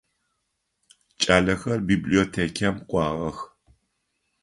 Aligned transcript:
Кӏалэхэр 1.21 1.79
библиотекэм 1.87 2.75
кӏуагъэх. 2.89 3.37